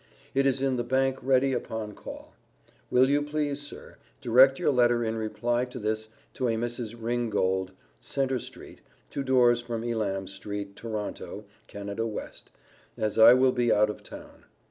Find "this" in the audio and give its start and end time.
5.77-6.09